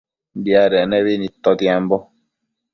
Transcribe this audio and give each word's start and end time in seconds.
Diadec 0.43 0.85
nebi 0.89 1.13
nidtotiambo 1.19 1.97